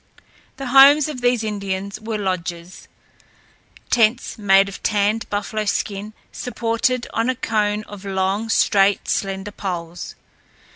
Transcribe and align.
The 0.57 0.69
homes 0.73 1.07
of 1.07 1.21
these 1.21 1.43
Indians 1.43 1.99
were 2.01 2.17
lodges 2.17 2.87
tents 3.91 4.35
made 4.35 4.67
of 4.67 4.81
tanned 4.81 5.29
buffalo 5.29 5.65
skin 5.65 6.13
supported 6.31 7.05
on 7.13 7.29
a 7.29 7.35
cone 7.35 7.83
of 7.83 8.03
long, 8.03 8.49
straight, 8.49 9.07
slender 9.07 9.51
poles. 9.51 10.15